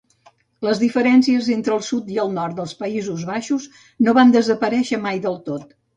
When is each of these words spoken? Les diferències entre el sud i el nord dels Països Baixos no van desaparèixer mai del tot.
Les 0.67 0.79
diferències 0.83 1.49
entre 1.57 1.75
el 1.79 1.83
sud 1.89 2.09
i 2.15 2.17
el 2.23 2.33
nord 2.37 2.57
dels 2.61 2.73
Països 2.81 3.27
Baixos 3.33 3.69
no 4.07 4.17
van 4.21 4.37
desaparèixer 4.37 5.01
mai 5.05 5.23
del 5.29 5.39
tot. 5.53 5.79